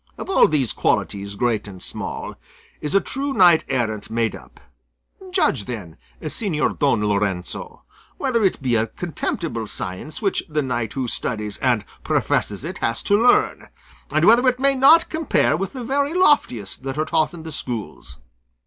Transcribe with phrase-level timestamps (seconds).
[0.17, 2.33] Of all these qualities, great and small,
[2.81, 4.59] is a true knight errant made up;
[5.29, 7.83] judge then, Señor Don Lorenzo,
[8.17, 13.03] whether it be a contemptible science which the knight who studies and professes it has
[13.03, 13.67] to learn,
[14.11, 17.51] and whether it may not compare with the very loftiest that are taught in the
[17.51, 18.21] schools."